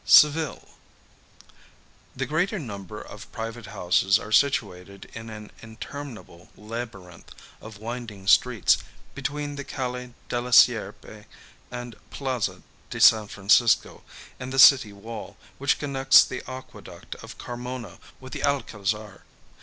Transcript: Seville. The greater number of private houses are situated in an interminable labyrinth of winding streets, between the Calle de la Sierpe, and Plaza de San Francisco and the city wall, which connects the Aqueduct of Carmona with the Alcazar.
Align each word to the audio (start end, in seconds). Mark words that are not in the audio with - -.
Seville. 0.03 0.67
The 2.15 2.25
greater 2.25 2.57
number 2.57 2.99
of 2.99 3.31
private 3.31 3.67
houses 3.67 4.17
are 4.17 4.31
situated 4.31 5.07
in 5.13 5.29
an 5.29 5.51
interminable 5.61 6.49
labyrinth 6.57 7.29
of 7.61 7.77
winding 7.77 8.25
streets, 8.25 8.79
between 9.13 9.57
the 9.57 9.63
Calle 9.63 10.15
de 10.27 10.41
la 10.41 10.49
Sierpe, 10.49 11.25
and 11.69 11.95
Plaza 12.09 12.63
de 12.89 12.99
San 12.99 13.27
Francisco 13.27 14.01
and 14.39 14.51
the 14.51 14.57
city 14.57 14.91
wall, 14.91 15.37
which 15.59 15.77
connects 15.77 16.23
the 16.23 16.41
Aqueduct 16.49 17.13
of 17.17 17.37
Carmona 17.37 17.99
with 18.19 18.33
the 18.33 18.41
Alcazar. 18.43 19.21